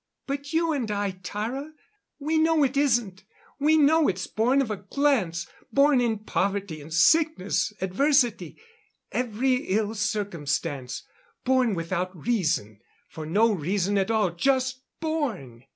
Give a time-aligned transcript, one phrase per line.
[0.25, 1.73] But you and I, Tara
[2.17, 3.23] we know it isn't.
[3.59, 8.57] We know it's born of a glance born in poverty and sickness adversity
[9.11, 11.03] every ill circumstance
[11.43, 12.79] born without reason
[13.09, 14.31] for no reason at all.
[14.31, 15.65] Just born!